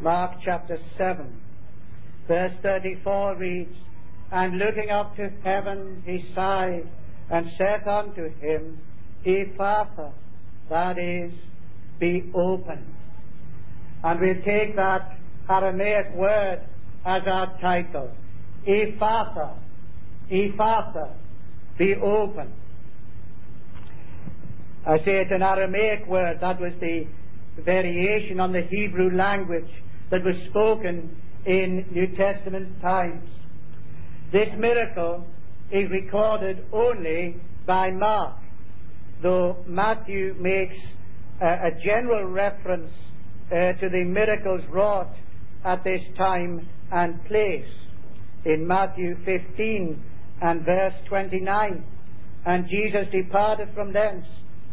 [0.00, 1.40] Mark chapter 7,
[2.28, 3.74] verse 34 reads,
[4.30, 6.86] And looking up to heaven, he sighed
[7.30, 8.78] and said unto him,
[9.24, 10.12] Ephphatha,
[10.68, 11.32] that is,
[11.98, 12.84] be open.
[14.04, 15.16] And we'll take that
[15.48, 16.60] Aramaic word
[17.04, 18.10] as our title.
[18.66, 19.54] Ephphatha,
[20.30, 21.10] Ephphatha,
[21.78, 22.52] be open.
[24.86, 26.40] I say it's an Aramaic word.
[26.40, 27.06] That was the
[27.56, 29.70] variation on the Hebrew language
[30.10, 33.28] that was spoken in New Testament times.
[34.32, 35.26] This miracle
[35.70, 38.36] is recorded only by Mark,
[39.22, 40.76] though Matthew makes
[41.40, 42.90] a, general reference
[43.50, 45.14] uh, to the miracles wrought
[45.64, 47.68] at this time and place.
[48.44, 50.02] In Matthew 15
[50.40, 51.84] and verse 29,
[52.44, 54.24] and Jesus departed from thence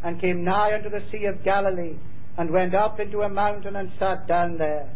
[0.03, 1.95] and came nigh unto the Sea of Galilee
[2.37, 4.89] and went up into a mountain and sat down there.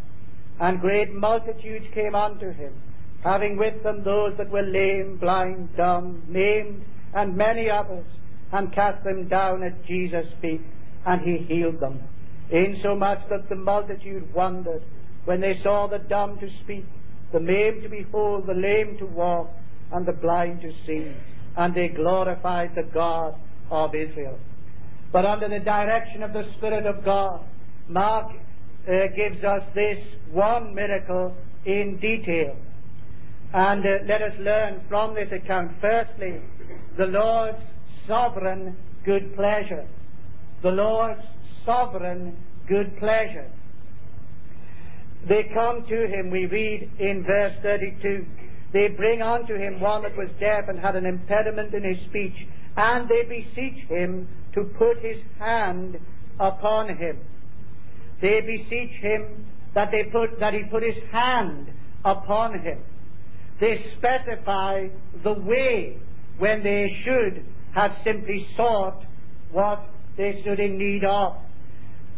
[0.60, 2.74] And great multitudes came unto him,
[3.24, 6.84] having with them those that were lame, blind, dumb, maimed,
[7.14, 8.06] and many others,
[8.52, 10.62] and cast them down at Jesus' feet,
[11.06, 12.00] and he healed them.
[12.50, 14.82] Insomuch that the multitude wondered
[15.26, 16.86] when they saw the dumb to speak,
[17.32, 19.50] the maimed to behold, the lame to walk,
[19.92, 21.12] and the blind to see.
[21.56, 23.36] And they glorified the God
[23.70, 24.40] of Israel.
[25.12, 27.42] But under the direction of the Spirit of God,
[27.90, 28.32] Mark
[28.88, 30.00] uh, gives us this
[30.32, 31.36] one miracle
[31.66, 32.56] in detail.
[33.54, 36.42] And uh, let us learn from this account, firstly,
[36.98, 37.62] the Lord's
[38.08, 39.86] sovereign good pleasure.
[40.62, 41.22] The Lord's
[41.66, 43.50] sovereign good pleasure.
[45.28, 48.26] They come to him, we read in verse 32.
[48.74, 52.36] They bring unto him one that was deaf and had an impediment in his speech,
[52.76, 56.00] and they beseech him to put his hand
[56.40, 57.18] upon him.
[58.22, 61.72] They beseech him that they put that he put his hand
[62.04, 62.80] upon him.
[63.60, 64.88] They specify
[65.24, 65.98] the way
[66.38, 69.04] when they should have simply sought
[69.52, 69.84] what
[70.16, 71.38] they stood in need of.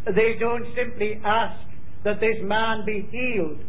[0.06, 1.60] They don't simply ask
[2.04, 3.60] that this man be healed,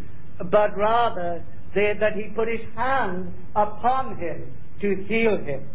[0.51, 1.43] but rather
[1.75, 5.69] they, that he put his hand upon him to heal him.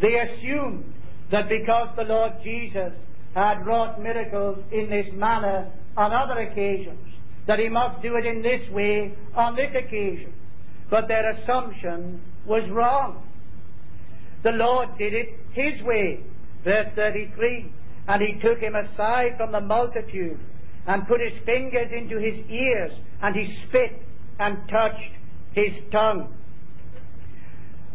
[0.00, 0.92] They assumed
[1.30, 2.92] that because the Lord Jesus
[3.34, 7.12] had wrought miracles in this manner on other occasions,
[7.46, 10.32] that he must do it in this way on this occasion.
[10.88, 13.26] But their assumption was wrong.
[14.44, 16.20] The Lord did it his way.
[16.62, 17.72] Verse 33
[18.06, 20.38] And he took him aside from the multitude
[20.86, 24.00] and put his fingers into his ears, and he spit
[24.38, 25.12] and touched
[25.52, 26.32] his tongue.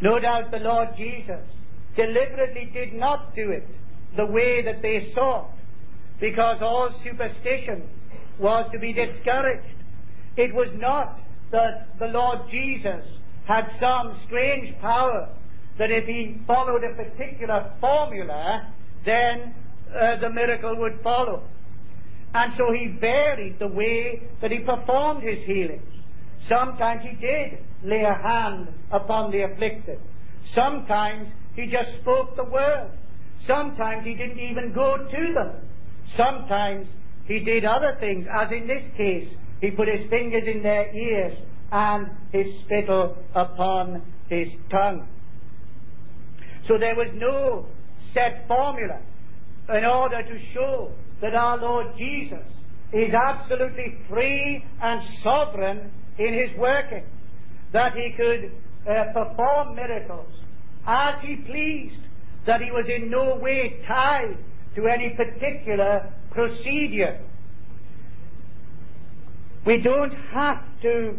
[0.02, 1.42] No doubt the Lord Jesus
[1.96, 3.66] deliberately did not do it
[4.18, 5.53] the way that they sought,
[6.20, 7.84] because all superstition
[8.40, 9.76] was to be discouraged.
[10.38, 11.20] It was not
[11.52, 13.06] that the Lord Jesus
[13.46, 15.30] had some strange power
[15.78, 18.74] that if he followed a particular formula,
[19.06, 19.54] then
[19.94, 21.44] uh, the miracle would follow.
[22.34, 25.84] And so he varied the way that he performed his healings.
[26.50, 30.00] Sometimes he did lay a hand upon the afflicted.
[30.56, 32.90] Sometimes he just spoke the word.
[33.46, 35.52] Sometimes he didn't even go to them.
[36.18, 36.88] Sometimes
[37.26, 39.30] he did other things, as in this case,
[39.62, 41.38] he put his fingers in their ears
[41.72, 45.08] and his spittle upon his tongue.
[46.68, 47.66] So there was no
[48.14, 49.00] set formula
[49.70, 50.92] in order to show
[51.22, 52.46] that our Lord Jesus
[52.92, 57.04] is absolutely free and sovereign in his working,
[57.72, 58.52] that he could
[58.88, 60.32] uh, perform miracles
[60.86, 62.02] as he pleased,
[62.46, 64.38] that he was in no way tied
[64.76, 67.20] to any particular procedure.
[69.66, 71.18] We don't have to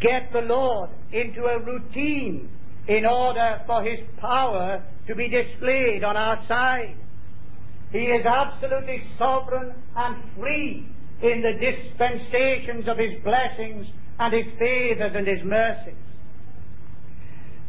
[0.00, 2.48] get the Lord into a routine
[2.86, 6.96] in order for his power to be displayed on our side.
[7.92, 10.86] He is absolutely sovereign and free
[11.22, 13.86] in the dispensations of his blessings
[14.18, 15.94] and his favors and his mercies.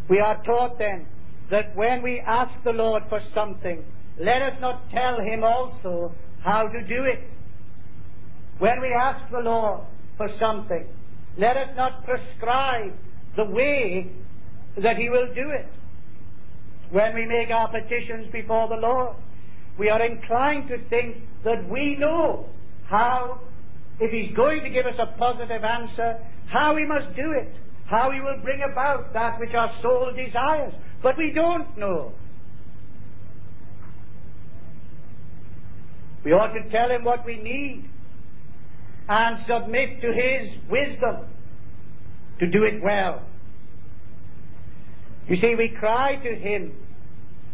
[0.10, 1.08] We are taught then
[1.50, 3.84] that when we ask the Lord for something,
[4.20, 6.14] let us not tell him also
[6.44, 7.30] how to do it.
[8.60, 9.82] When we ask the Lord
[10.18, 10.86] for something,
[11.38, 12.94] let us not prescribe
[13.36, 14.12] the way
[14.78, 15.68] that he will do it.
[16.92, 19.16] When we make our petitions before the Lord,
[19.78, 22.48] we are inclined to think that we know
[22.88, 23.42] how,
[24.00, 27.54] if he's going to give us a positive answer, how we must do it
[27.86, 30.74] how he will bring about that which our soul desires.
[31.04, 32.14] But we don't know.
[36.26, 37.90] We ought to tell him what we need.
[39.08, 41.28] and submit to His wisdom
[42.40, 43.22] to do it well.
[45.28, 46.74] You see, we cry to Him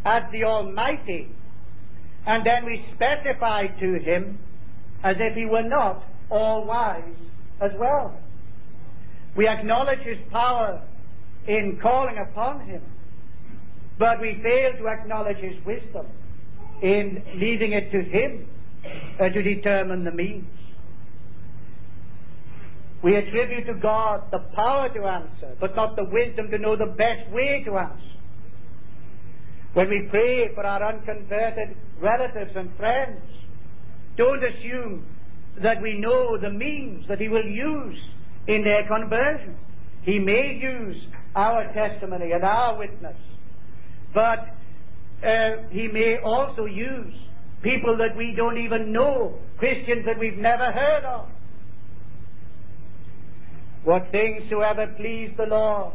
[0.05, 1.27] as the Almighty,
[2.25, 4.39] and then we specify to Him
[5.03, 7.03] as if He were not all wise
[7.59, 8.17] as well.
[9.35, 10.81] We acknowledge His power
[11.47, 12.81] in calling upon Him,
[13.97, 16.05] but we fail to acknowledge His wisdom
[16.81, 18.47] in leaving it to Him
[18.85, 20.47] uh, to determine the means.
[23.03, 26.85] We attribute to God the power to answer, but not the wisdom to know the
[26.85, 28.11] best way to answer.
[29.73, 33.21] When we pray for our unconverted relatives and friends,
[34.17, 35.05] don't assume
[35.61, 37.99] that we know the means that He will use
[38.47, 39.57] in their conversion.
[40.03, 41.03] He may use
[41.35, 43.15] our testimony and our witness,
[44.13, 44.49] but
[45.25, 47.13] uh, He may also use
[47.61, 51.27] people that we don't even know, Christians that we've never heard of.
[53.83, 55.93] What things soever pleased the Lord,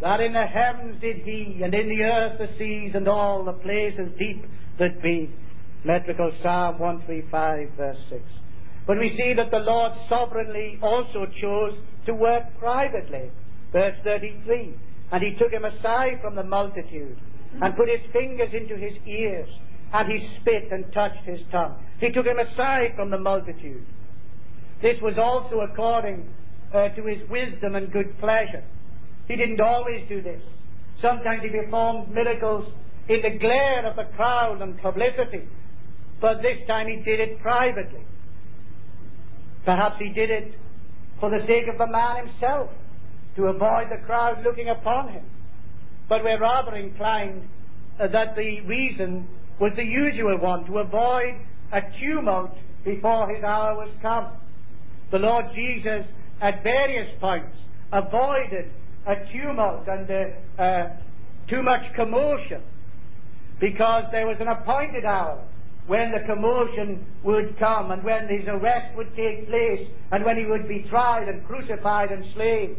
[0.00, 3.52] that in the heavens did he, and in the earth the seas, and all the
[3.52, 4.44] places deep
[4.78, 5.30] that be.
[5.84, 8.22] Metrical Psalm 135, verse 6.
[8.86, 13.30] But we see that the Lord sovereignly also chose to work privately.
[13.72, 14.74] Verse 33.
[15.12, 17.18] And he took him aside from the multitude,
[17.60, 19.48] and put his fingers into his ears,
[19.92, 21.76] and he spit and touched his tongue.
[22.00, 23.84] He took him aside from the multitude.
[24.82, 26.28] This was also according
[26.72, 28.62] uh, to his wisdom and good pleasure.
[29.28, 30.42] He didn't always do this.
[31.00, 32.72] Sometimes he performed miracles
[33.08, 35.48] in the glare of the crowd and publicity,
[36.20, 38.04] but this time he did it privately.
[39.64, 40.54] Perhaps he did it
[41.20, 42.70] for the sake of the man himself,
[43.36, 45.24] to avoid the crowd looking upon him.
[46.08, 47.48] But we're rather inclined
[47.98, 51.34] uh, that the reason was the usual one, to avoid
[51.72, 54.28] a tumult before his hour was come.
[55.10, 56.06] The Lord Jesus
[56.40, 57.56] at various points
[57.92, 58.70] avoided
[59.06, 60.96] a tumult and uh, uh,
[61.48, 62.60] too much commotion
[63.60, 65.42] because there was an appointed hour
[65.86, 70.44] when the commotion would come and when his arrest would take place and when he
[70.44, 72.76] would be tried and crucified and slain.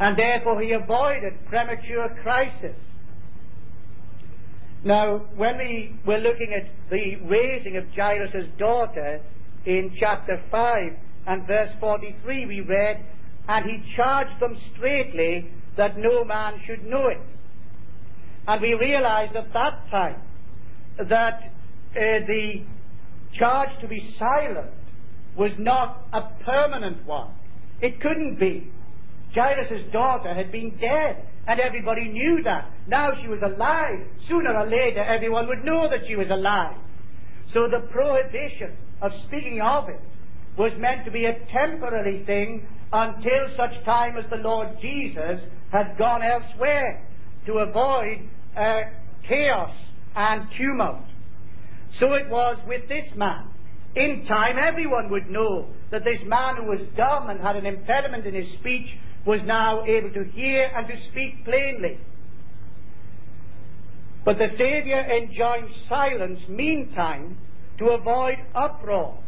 [0.00, 2.76] And therefore he avoided premature crisis.
[4.84, 9.20] Now, when we were looking at the raising of Jairus' daughter
[9.64, 10.92] in chapter 5,
[11.26, 13.04] and verse 43 we read,
[13.48, 17.20] And he charged them straitly that no man should know it.
[18.46, 20.20] And we realized at that time
[20.98, 22.62] that uh, the
[23.38, 24.70] charge to be silent
[25.36, 27.30] was not a permanent one.
[27.80, 28.70] It couldn't be.
[29.34, 32.70] Jairus' daughter had been dead, and everybody knew that.
[32.86, 34.06] Now she was alive.
[34.28, 36.76] Sooner or later, everyone would know that she was alive.
[37.52, 40.00] So the prohibition of speaking of it
[40.56, 45.40] was meant to be a temporary thing until such time as the Lord Jesus
[45.72, 47.04] had gone elsewhere
[47.46, 48.82] to avoid uh,
[49.26, 49.74] chaos
[50.14, 51.04] and tumult.
[51.98, 53.48] So it was with this man.
[53.94, 58.26] In time, everyone would know that this man who was dumb and had an impediment
[58.26, 58.88] in his speech
[59.24, 61.98] was now able to hear and to speak plainly.
[64.24, 67.36] But the Saviour enjoined silence meantime
[67.78, 69.18] to avoid uproar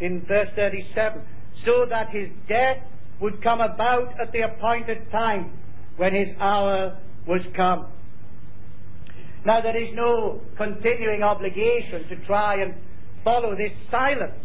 [0.00, 1.22] in verse 37,
[1.64, 2.78] so that his death
[3.20, 5.52] would come about at the appointed time
[5.96, 7.86] when his hour was come.
[9.46, 12.74] Now, there is no continuing obligation to try and
[13.22, 14.44] follow this silence.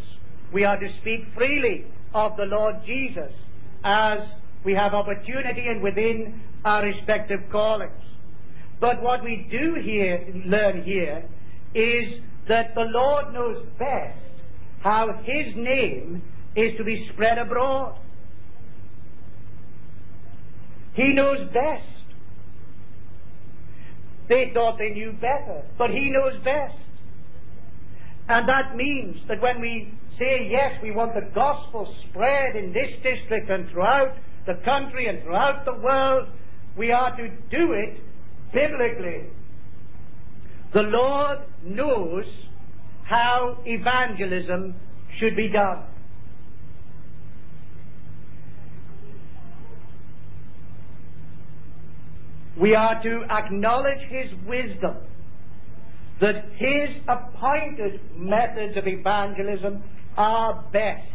[0.52, 3.34] We are to speak freely of the Lord Jesus
[3.84, 4.20] as
[4.64, 7.92] we have opportunity and within our respective callings.
[8.80, 11.24] But what we do here, learn here
[11.74, 14.20] is that the Lord knows best
[14.82, 16.22] how his name
[16.56, 17.98] is to be spread abroad.
[20.94, 21.86] He knows best.
[24.28, 26.78] They thought they knew better, but he knows best.
[28.28, 32.92] And that means that when we say, yes, we want the gospel spread in this
[33.02, 34.16] district and throughout
[34.50, 36.28] the country and throughout the world,
[36.76, 38.00] we are to do it
[38.52, 39.28] biblically.
[40.74, 42.26] The Lord knows
[43.04, 44.74] how evangelism
[45.20, 45.84] should be done.
[52.58, 54.98] We are to acknowledge His wisdom,
[56.22, 59.84] that His appointed methods of evangelism
[60.18, 61.12] are best.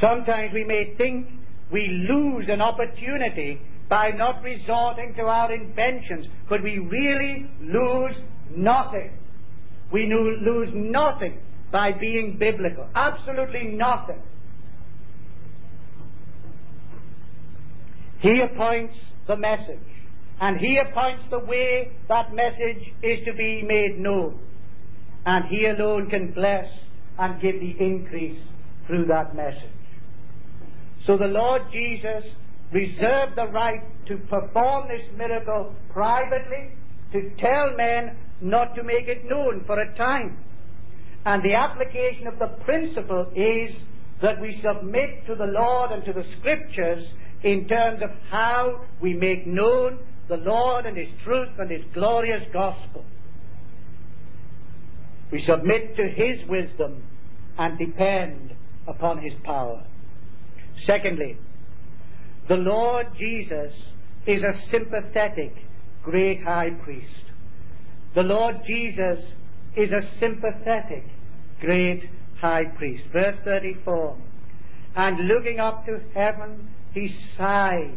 [0.00, 1.28] Sometimes we may think
[1.70, 8.16] we lose an opportunity by not resorting to our inventions, but we really lose
[8.54, 9.10] nothing
[9.92, 11.38] we lose nothing
[11.70, 12.88] by being biblical.
[12.94, 14.20] Absolutely nothing.
[18.20, 18.96] He appoints
[19.26, 19.78] the message,
[20.40, 24.40] and He appoints the way that message is to be made known.
[25.26, 26.72] And He alone can bless
[27.18, 28.40] and give the increase
[28.86, 29.68] through that message.
[31.06, 32.24] So the Lord Jesus
[32.72, 36.70] reserved the right to perform this miracle privately,
[37.12, 40.38] to tell men not to make it known for a time.
[41.24, 43.74] And the application of the principle is
[44.22, 47.04] that we submit to the Lord and to the Scriptures
[47.42, 52.42] in terms of how we make known the Lord and His truth and His glorious
[52.52, 53.04] gospel.
[55.30, 57.02] We submit to His wisdom
[57.58, 58.54] and depend
[58.86, 59.84] upon His power.
[60.84, 61.36] Secondly,
[62.48, 63.72] the Lord Jesus
[64.26, 65.54] is a sympathetic
[66.02, 67.24] great high priest.
[68.14, 69.24] The Lord Jesus
[69.76, 71.04] is a sympathetic
[71.60, 72.08] great
[72.40, 73.04] high priest.
[73.12, 74.16] Verse 34
[74.96, 77.96] And looking up to heaven, he sighed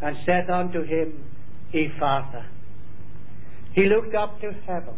[0.00, 1.24] and said unto him,
[1.72, 2.46] Ephphatha.
[3.74, 4.94] He looked up to heaven.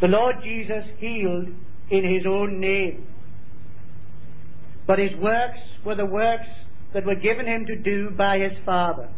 [0.00, 1.48] The Lord Jesus healed
[1.90, 3.06] in his own name.
[4.86, 6.46] But his works were the works
[6.92, 9.08] that were given him to do by his Father.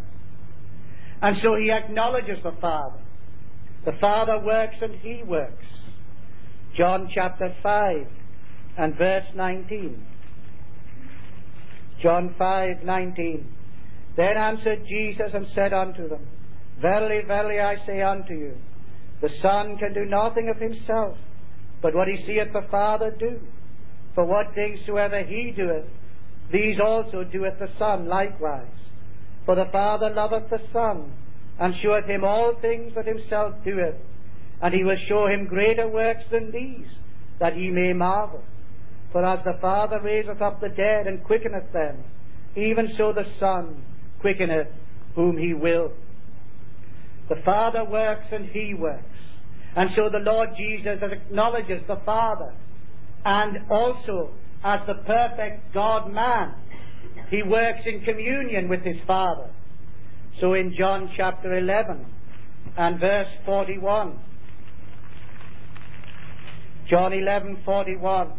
[1.22, 2.98] And so he acknowledges the Father.
[3.84, 5.64] The Father works and he works.
[6.76, 8.06] John chapter 5
[8.76, 10.04] and verse 19.
[12.02, 13.52] John 5 19.
[14.16, 16.26] Then answered Jesus and said unto them,
[16.80, 18.54] Verily, verily, I say unto you,
[19.20, 21.16] the Son can do nothing of himself,
[21.80, 23.40] but what he seeth the Father do.
[24.16, 25.84] For what things soever he doeth,
[26.50, 28.66] these also doeth the Son likewise.
[29.44, 31.12] For the Father loveth the Son,
[31.60, 33.96] and sheweth him all things that himself doeth,
[34.62, 36.88] and he will show him greater works than these,
[37.40, 38.42] that he may marvel.
[39.12, 42.02] For as the Father raiseth up the dead and quickeneth them,
[42.56, 43.82] even so the Son
[44.20, 44.68] quickeneth
[45.14, 45.92] whom he will.
[47.28, 49.04] The Father works and he works.
[49.74, 52.54] And so the Lord Jesus acknowledges the Father
[53.26, 54.30] and also
[54.62, 56.54] as the perfect God man.
[57.28, 59.50] He works in communion with his Father.
[60.40, 62.06] So in John chapter 11
[62.76, 64.16] and verse 41,
[66.88, 68.32] John 11:41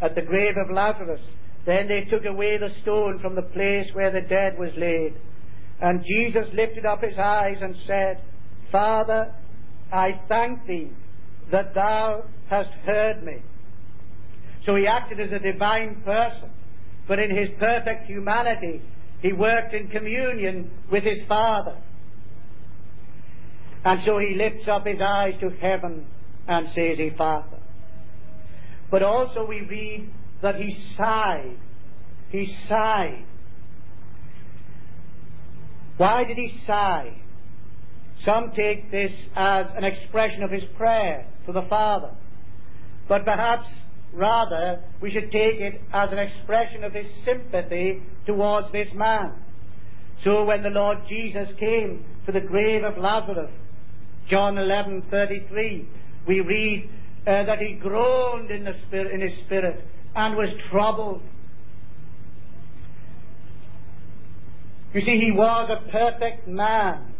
[0.00, 1.20] at the grave of Lazarus
[1.64, 5.14] then they took away the stone from the place where the dead was laid
[5.80, 8.20] and Jesus lifted up his eyes and said
[8.70, 9.32] Father
[9.92, 10.90] I thank thee
[11.50, 13.42] that thou hast heard me
[14.64, 16.50] so he acted as a divine person,
[17.06, 18.80] but in his perfect humanity,
[19.20, 21.76] he worked in communion with his Father.
[23.84, 26.06] And so he lifts up his eyes to heaven
[26.48, 27.58] and says, Ephphatha.
[28.90, 31.56] But also we read that he sighed.
[32.30, 33.24] He sighed.
[35.96, 37.16] Why did he sigh?
[38.24, 42.10] Some take this as an expression of his prayer to the Father.
[43.08, 43.68] But perhaps
[44.14, 49.32] Rather, we should take it as an expression of his sympathy towards this man.
[50.22, 53.50] So when the Lord Jesus came to the grave of Lazarus,
[54.28, 55.86] John 11:33,
[56.26, 56.88] we read
[57.26, 61.22] uh, that he groaned in, the spirit, in his spirit and was troubled.
[64.94, 67.12] You see, he was a perfect man.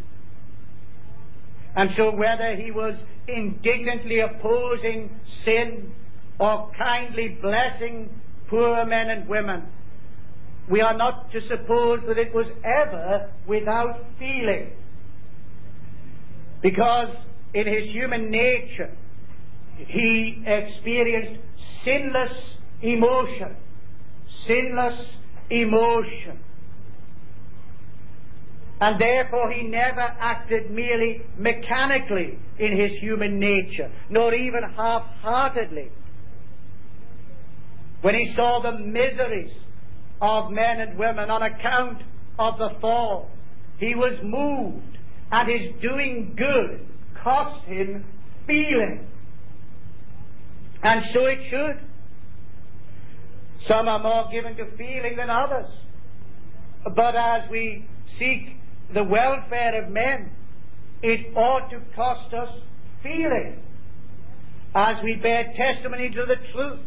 [1.74, 2.94] And so whether he was
[3.26, 5.10] indignantly opposing
[5.44, 5.92] sin
[6.38, 8.10] or kindly blessing
[8.48, 9.62] poor men and women,
[10.68, 14.70] we are not to suppose that it was ever without feeling.
[16.62, 17.14] Because
[17.52, 18.90] in his human nature,
[19.76, 21.42] he experienced
[21.84, 23.56] sinless emotion.
[24.46, 25.06] Sinless
[25.50, 26.38] emotion.
[28.80, 35.90] And therefore he never acted merely mechanically in his human nature, nor even half-heartedly
[38.04, 39.50] when he saw the miseries
[40.20, 42.02] of men and women on account
[42.38, 43.30] of the fall,
[43.78, 44.98] he was moved,
[45.32, 46.86] and his doing good
[47.22, 48.04] cost him
[48.46, 49.08] feeling.
[50.82, 51.80] And so it should.
[53.66, 55.70] Some are more given to feeling than others.
[56.94, 57.86] But as we
[58.18, 58.58] seek
[58.92, 60.30] the welfare of men,
[61.02, 62.50] it ought to cost us
[63.02, 63.62] feeling.
[64.74, 66.80] As we bear testimony to the truth,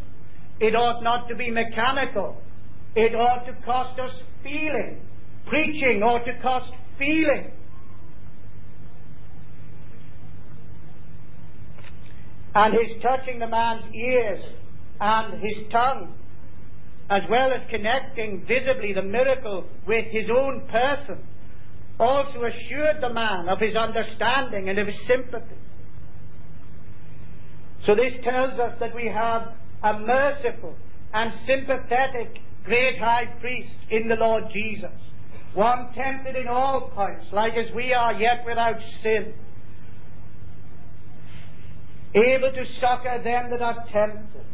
[0.60, 2.40] it ought not to be mechanical.
[2.94, 4.12] It ought to cost us
[4.42, 5.00] feeling.
[5.46, 7.52] Preaching ought to cost feeling.
[12.54, 14.42] and his touching the man's ears
[15.00, 16.12] and his tongue,
[17.08, 21.18] as well as connecting visibly the miracle with his own person,
[22.00, 25.56] also assured the man of his understanding and of his sympathy.
[27.86, 30.76] So this tells us that we have a merciful
[31.12, 34.92] and sympathetic great high priest in the Lord Jesus,
[35.54, 39.32] one tempted in all points, like as we are, yet without sin,
[42.14, 44.44] able to succor them that are tempted.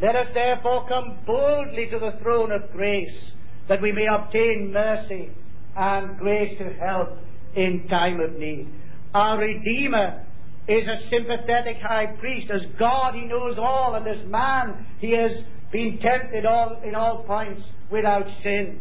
[0.00, 3.32] Let us therefore come boldly to the throne of grace,
[3.68, 5.30] that we may obtain mercy
[5.76, 7.18] and grace to help
[7.54, 8.68] in time of need.
[9.12, 10.24] Our Redeemer
[10.70, 12.50] is a sympathetic high priest.
[12.50, 15.32] As God, he knows all, and as man, he has
[15.72, 18.80] been tempted all, in all points without sin.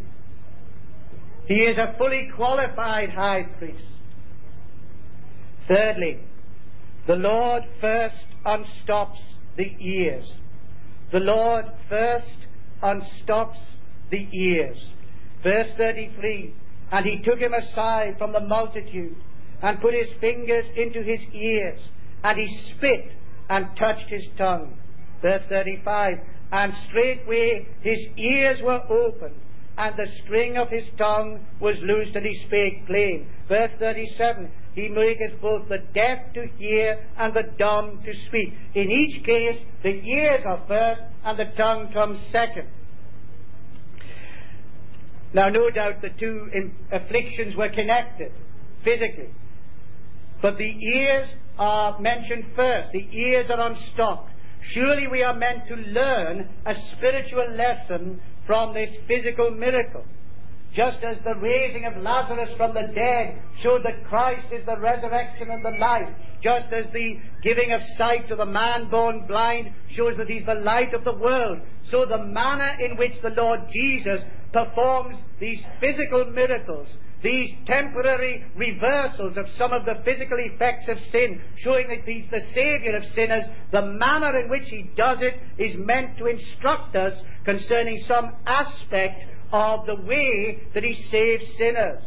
[1.48, 3.84] He is a fully qualified high priest.
[5.68, 6.20] Thirdly,
[7.08, 8.16] the Lord first
[8.46, 9.20] unstops
[9.58, 10.32] the ears.
[11.12, 12.28] The Lord first
[12.84, 13.58] unstops
[14.12, 14.78] the ears.
[15.42, 16.54] Verse 33
[16.92, 19.16] And he took him aside from the multitude
[19.62, 21.80] and put his fingers into his ears,
[22.24, 23.12] and he spit
[23.50, 24.78] and touched his tongue.
[25.22, 26.20] Verse 35
[26.52, 29.36] And straightway his ears were opened,
[29.78, 33.28] and the string of his tongue was loosed, and he spake plain.
[33.48, 38.54] Verse 37 He maketh both the deaf to hear and the dumb to speak.
[38.76, 42.68] In each case, the ears are first, and the tongue comes second.
[45.34, 46.50] Now, no doubt the two
[46.92, 48.32] afflictions were connected
[48.84, 49.30] physically.
[50.42, 52.90] But the ears are mentioned first.
[52.94, 54.32] The ears are unstopped.
[54.74, 60.06] Surely we are meant to learn a spiritual lesson from this physical miracle.
[60.76, 65.50] Just as the raising of Lazarus from the dead showed that Christ is the resurrection
[65.50, 66.10] and the life,
[66.44, 70.54] just as the giving of sight to the man born blind shows that he's the
[70.54, 74.22] light of the world, so the manner in which the Lord Jesus
[74.54, 76.88] performs these physical miracles
[77.22, 82.42] these temporary reversals of some of the physical effects of sin, showing that he's the
[82.54, 87.14] Savior of sinners, the manner in which he does it is meant to instruct us
[87.44, 92.02] concerning some aspect of the way that he saves sinners.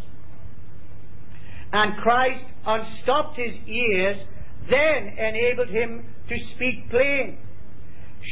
[1.72, 4.18] And Christ unstopped his ears,
[4.70, 7.38] then enabled him to speak plain.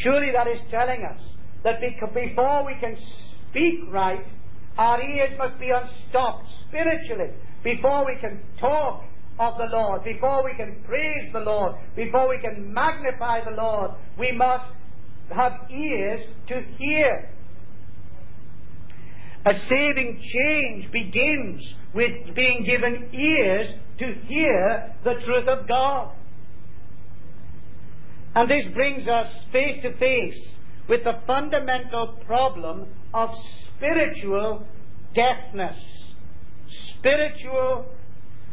[0.03, 1.21] Surely that is telling us
[1.65, 2.97] that before we can
[3.51, 4.25] speak right,
[4.79, 7.31] our ears must be unstopped spiritually
[7.63, 9.05] before we can talk
[9.39, 13.93] of the Lord, before we can praise the Lord, before we can magnify the Lord.
[14.19, 14.71] We must
[15.35, 17.31] have ears to hear.
[19.47, 21.63] A saving change begins
[21.95, 26.13] with being given ears to hear the truth of God.
[28.35, 30.39] And this brings us face to face
[30.89, 33.31] with the fundamental problem of
[33.77, 34.67] spiritual
[35.15, 35.77] deafness.
[36.99, 37.87] Spiritual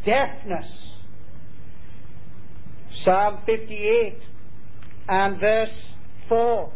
[0.05, 0.67] deafness.
[3.03, 4.17] Psalm 58
[5.07, 5.69] and verse
[6.29, 6.71] 4.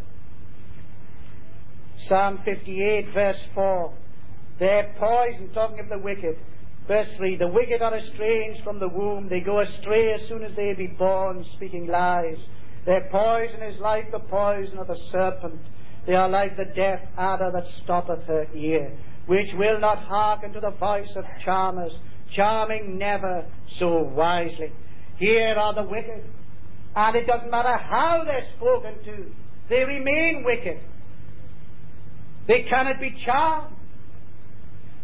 [2.08, 3.92] Psalm 58, verse 4.
[4.58, 6.36] They're poison, talking of the wicked.
[6.88, 9.28] Verse 3 The wicked are estranged from the womb.
[9.28, 12.38] They go astray as soon as they be born, speaking lies.
[12.84, 15.60] Their poison is like the poison of the serpent.
[16.06, 18.92] They are like the deaf adder that stoppeth her ear,
[19.26, 21.92] which will not hearken to the voice of charmers,
[22.34, 23.44] charming never
[23.78, 24.72] so wisely.
[25.18, 26.24] Here are the wicked,
[26.96, 29.30] and it doesn't matter how they're spoken to,
[29.68, 30.80] they remain wicked.
[32.48, 33.76] They cannot be charmed.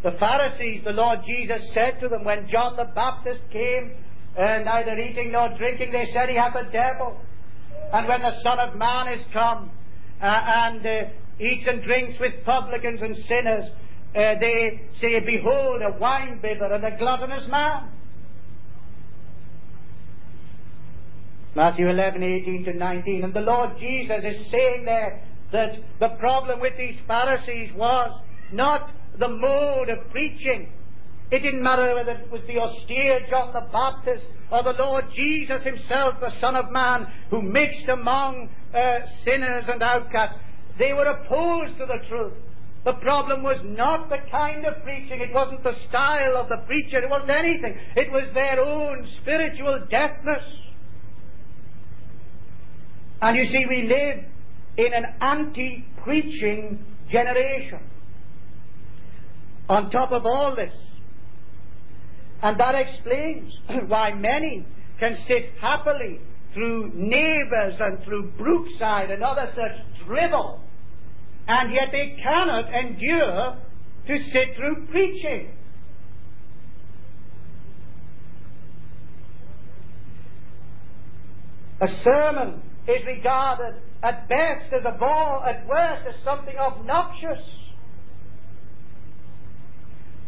[0.03, 3.93] The Pharisees, the Lord Jesus said to them when John the Baptist came,
[4.37, 7.21] uh, neither eating nor drinking, they said he hath a devil.
[7.93, 9.71] And when the Son of Man is come,
[10.21, 11.09] and uh,
[11.41, 13.65] eats and drinks with publicans and sinners,
[14.15, 17.91] uh, they say, Behold, a winebibber and a gluttonous man.
[21.55, 23.25] Matthew 11, 18 to 19.
[23.25, 28.21] And the Lord Jesus is saying there that the problem with these Pharisees was
[28.53, 30.73] not the mode of preaching.
[31.31, 35.63] It didn't matter whether it was the austere John the Baptist or the Lord Jesus
[35.63, 40.39] himself, the Son of Man, who mixed among uh, sinners and outcasts.
[40.79, 42.35] They were opposed to the truth.
[42.85, 46.99] The problem was not the kind of preaching, it wasn't the style of the preacher,
[46.99, 47.77] it wasn't anything.
[47.97, 50.45] It was their own spiritual deafness.
[53.21, 54.25] And you see, we live
[54.77, 57.81] in an anti preaching generation.
[59.69, 60.73] On top of all this,
[62.43, 63.53] and that explains
[63.89, 64.65] why many
[65.01, 66.21] can sit happily
[66.59, 70.61] through neighbours and through Brookside and other such drivel,
[71.47, 73.57] and yet they cannot endure
[74.09, 75.53] to sit through preaching.
[81.81, 87.45] A sermon is regarded at best as a bore, at worst as something obnoxious.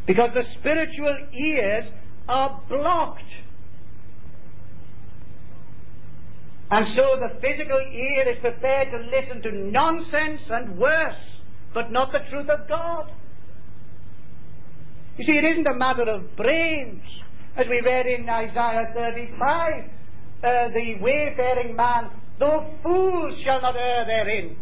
[0.07, 1.87] Because the spiritual ears
[2.29, 3.25] are blocked.
[6.71, 11.17] And so the physical ear is prepared to listen to nonsense and worse,
[11.75, 13.11] but not the truth of God.
[15.19, 17.03] You see, it isn't a matter of brains,
[17.57, 19.91] as we read in Isaiah 35
[20.43, 24.57] uh, the wayfaring man, though fools shall not err therein.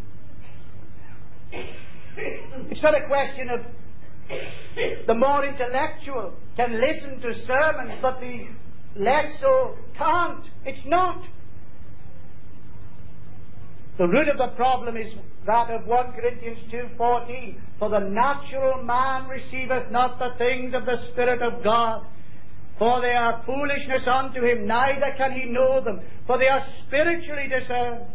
[2.17, 3.61] It's not a question of
[5.07, 8.47] the more intellectual can listen to sermons, but the
[8.97, 10.45] less so can't.
[10.65, 11.23] It's not.
[13.99, 15.13] The root of the problem is
[15.45, 17.57] that of 1 Corinthians 2.14.
[17.81, 22.07] For the natural man receiveth not the things of the Spirit of God,
[22.79, 27.49] for they are foolishness unto him, neither can he know them, for they are spiritually
[27.49, 28.07] discerned.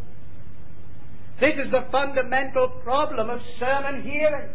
[1.42, 4.50] This is the fundamental problem of sermon hearing.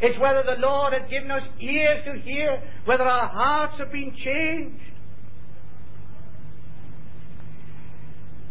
[0.00, 4.14] It's whether the Lord has given us ears to hear, whether our hearts have been
[4.16, 4.80] changed.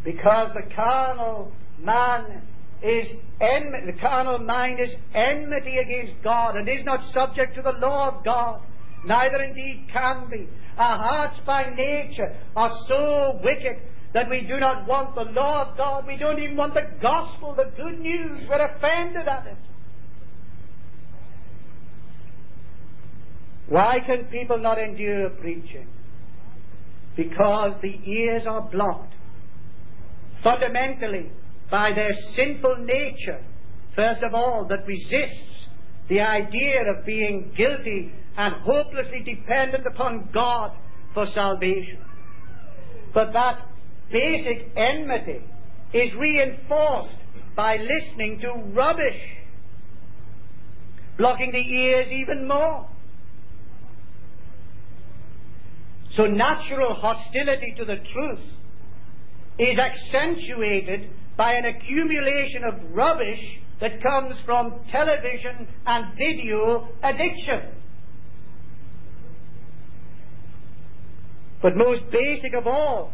[0.04, 2.42] Because the carnal man
[2.82, 3.08] is
[3.42, 8.18] enmity, the carnal mind is enmity against God and is not subject to the law
[8.18, 8.62] of God
[9.06, 10.48] neither indeed can be.
[10.78, 13.78] Our hearts by nature are so wicked
[14.14, 16.06] that we do not want the law of God.
[16.08, 18.48] We don't even want the gospel, the good news.
[18.50, 19.58] We're offended at it.
[23.68, 25.88] Why can people not endure preaching?
[27.16, 29.14] Because the ears are blocked.
[30.44, 31.30] Fundamentally,
[31.72, 33.44] by their sinful nature,
[33.96, 35.68] first of all, that resists
[36.08, 40.72] the idea of being guilty and hopelessly dependent upon God
[41.14, 42.00] for salvation.
[43.14, 43.66] But that
[44.12, 45.42] basic enmity
[45.94, 47.16] is reinforced
[47.56, 49.22] by listening to rubbish,
[51.18, 52.88] blocking the ears even more.
[56.16, 58.40] So natural hostility to the truth
[59.60, 63.40] is accentuated by an accumulation of rubbish
[63.80, 67.62] that comes from television and video addiction.
[71.62, 73.14] But most basic of all,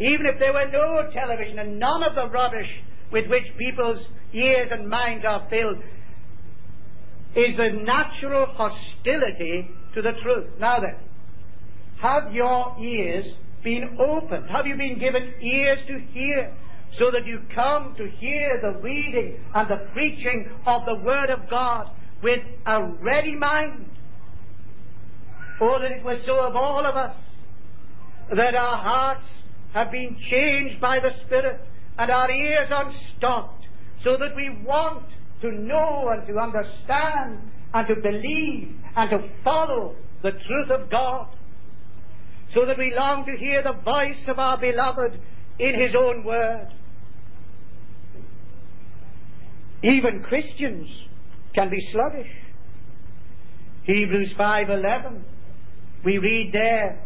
[0.00, 2.68] even if there were no television and none of the rubbish
[3.10, 5.78] with which people's ears and minds are filled,
[7.34, 10.50] is the natural hostility to the truth.
[10.60, 10.96] Now then,
[12.02, 13.32] have your ears
[13.64, 14.50] been opened?
[14.50, 16.54] Have you been given ears to hear?
[16.98, 21.48] So that you come to hear the reading and the preaching of the Word of
[21.48, 21.90] God
[22.22, 23.88] with a ready mind.
[25.60, 27.16] Oh, that it was so of all of us,
[28.34, 29.28] that our hearts
[29.72, 31.60] have been changed by the Spirit
[31.98, 33.64] and our ears unstopped,
[34.02, 35.06] so that we want
[35.40, 41.28] to know and to understand and to believe and to follow the truth of God,
[42.54, 45.18] so that we long to hear the voice of our beloved
[45.58, 46.68] in His own word.
[49.82, 50.88] Even Christians
[51.54, 52.30] can be sluggish.
[53.84, 55.22] Hebrews 5:11
[56.04, 57.00] we read there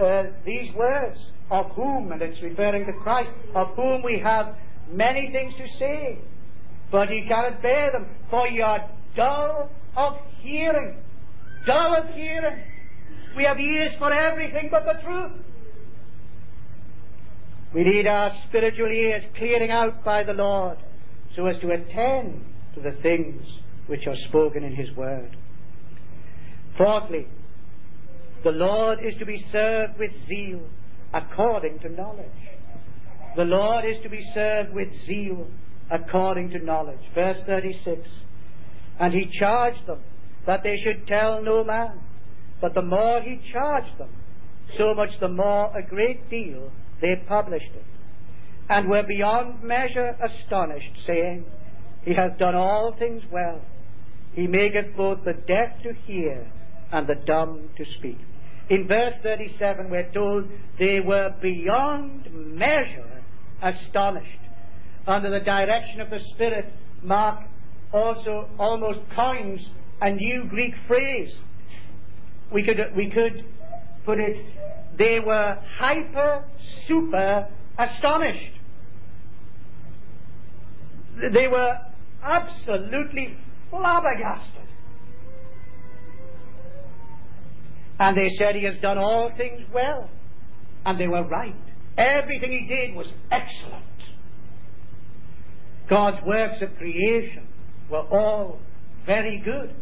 [0.00, 1.18] uh, these words,
[1.50, 4.56] of whom, and it's referring to Christ, of whom we have
[4.90, 6.18] many things to say,
[6.90, 10.96] but ye cannot bear them, for ye are dull of hearing.
[11.66, 12.62] Dull of hearing.
[13.36, 15.32] We have ears for everything but the truth.
[17.74, 20.78] We need our spiritual ears clearing out by the Lord
[21.36, 22.42] so as to attend
[22.74, 23.42] to the things
[23.86, 25.36] which are spoken in His Word.
[26.76, 27.26] Fourthly,
[28.42, 30.60] the Lord is to be served with zeal
[31.12, 32.26] according to knowledge.
[33.36, 35.46] The Lord is to be served with zeal
[35.90, 37.00] according to knowledge.
[37.14, 38.00] Verse 36.
[38.98, 40.00] And he charged them
[40.46, 42.00] that they should tell no man.
[42.60, 44.10] But the more he charged them,
[44.78, 46.70] so much the more a great deal
[47.00, 47.84] they published it,
[48.68, 51.44] and were beyond measure astonished, saying,
[52.04, 53.60] He hath done all things well.
[54.32, 56.46] He maketh both the deaf to hear
[56.92, 58.18] and the dumb to speak.
[58.68, 60.48] In verse 37, we're told
[60.78, 63.22] they were beyond measure
[63.62, 64.40] astonished.
[65.06, 67.44] Under the direction of the Spirit, Mark
[67.92, 69.60] also almost coins
[70.00, 71.32] a new Greek phrase.
[72.52, 73.44] We could, we could
[74.04, 74.36] put it
[74.98, 76.44] they were hyper,
[76.88, 78.52] super astonished.
[81.32, 81.78] They were
[82.22, 83.36] absolutely
[83.70, 84.62] flabbergasted.
[87.98, 90.10] And they said, He has done all things well.
[90.84, 91.54] And they were right.
[91.96, 93.84] Everything He did was excellent.
[95.88, 97.46] God's works of creation
[97.90, 98.58] were all
[99.06, 99.74] very good.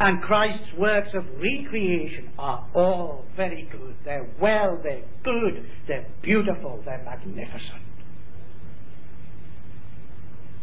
[0.00, 3.94] And Christ's works of recreation are all very good.
[4.04, 7.82] They're well, they're good, they're beautiful, they're magnificent.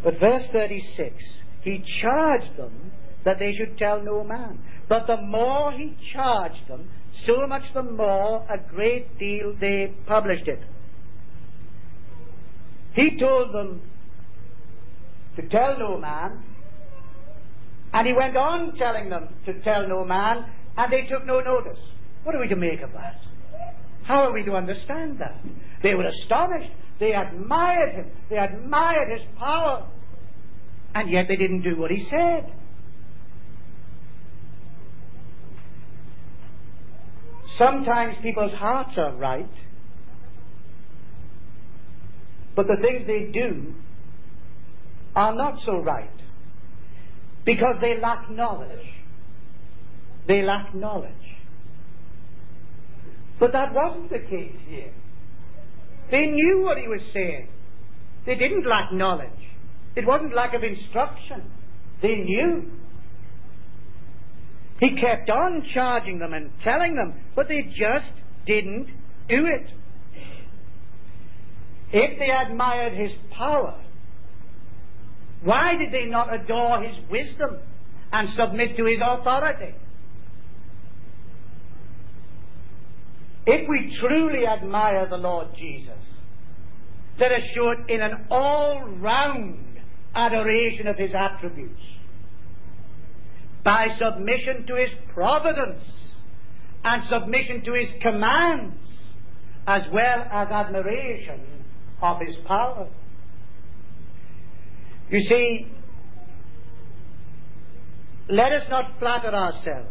[0.04, 1.15] But verse 36,
[1.62, 2.91] he charged them
[3.24, 4.60] that they should tell no man.
[4.89, 6.89] But the more he charged them,
[7.26, 10.60] so much the more a great deal they published it.
[12.94, 13.82] He told them
[15.36, 16.44] to tell no man,
[17.94, 20.46] and he went on telling them to tell no man,
[20.78, 21.80] and they took no notice.
[22.24, 23.22] What are we to make of that?
[24.04, 25.38] How are we to understand that?
[25.84, 26.72] They were astonished.
[27.00, 28.12] They admired him.
[28.30, 29.88] They admired his power.
[30.94, 32.52] And yet they didn't do what he said.
[37.58, 39.50] Sometimes people's hearts are right,
[42.56, 43.76] but the things they do
[45.16, 46.10] are not so right
[47.46, 48.88] because they lack knowledge.
[50.28, 51.12] They lack knowledge.
[53.40, 54.92] But that wasn't the case here.
[56.12, 57.48] They knew what he was saying.
[58.26, 59.30] They didn't lack knowledge.
[59.96, 61.44] It wasn't lack of instruction.
[62.02, 62.72] They knew.
[64.80, 68.12] He kept on charging them and telling them, but they just
[68.46, 68.88] didn't
[69.28, 69.68] do it.
[71.92, 73.81] If they admired his power,
[75.44, 77.58] why did they not adore his wisdom
[78.12, 79.74] and submit to his authority?
[83.46, 85.98] If we truly admire the Lord Jesus,
[87.20, 89.80] let us show it in an all round
[90.14, 91.82] adoration of his attributes
[93.64, 95.84] by submission to his providence
[96.84, 98.76] and submission to his commands
[99.68, 101.40] as well as admiration
[102.02, 102.88] of his power.
[105.12, 105.67] You see,
[108.30, 109.89] let us not flatter ourselves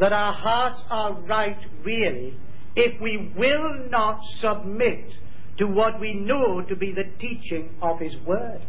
[0.00, 2.34] that our hearts are right really
[2.74, 5.12] if we will not submit
[5.58, 8.62] to what we know to be the teaching of His Word.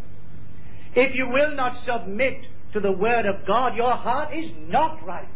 [0.93, 5.27] If you will not submit to the Word of God, your heart is not right.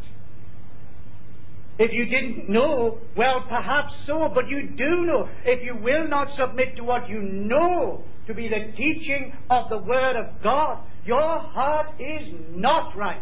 [1.79, 5.29] If you didn't know, well, perhaps so, but you do know.
[5.45, 9.79] If you will not submit to what you know to be the teaching of the
[9.79, 13.17] Word of God, your heart is not right.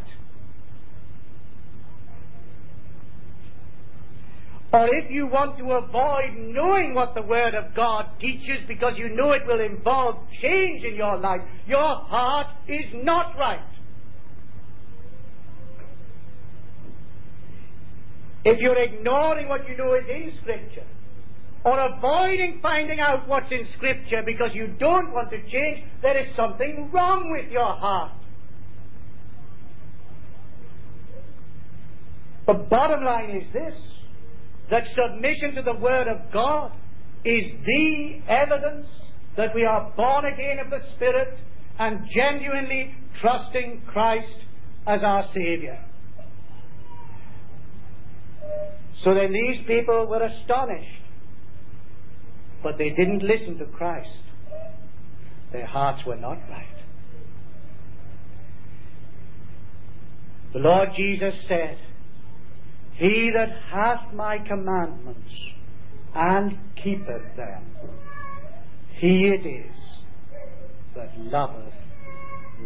[4.73, 9.07] Or if you want to avoid knowing what the Word of God teaches because you
[9.07, 13.65] know it will involve change in your life, your heart is not right.
[18.43, 20.83] If you're ignoring what you know is in Scripture,
[21.63, 26.35] or avoiding finding out what's in Scripture because you don't want to change, there is
[26.35, 28.13] something wrong with your heart.
[32.45, 33.75] The bottom line is this
[34.69, 36.71] that submission to the Word of God
[37.25, 38.87] is the evidence
[39.35, 41.37] that we are born again of the Spirit
[41.79, 44.37] and genuinely trusting Christ
[44.85, 45.79] as our Savior.
[49.03, 51.01] So then these people were astonished
[52.63, 54.09] but they didn't listen to Christ.
[55.51, 56.65] Their hearts were not right.
[60.53, 61.77] The Lord Jesus said,
[62.93, 65.31] He that hath my commandments
[66.15, 67.63] and keepeth them,
[68.99, 69.75] he it is
[70.95, 71.73] that loveth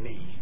[0.01, 0.38] me.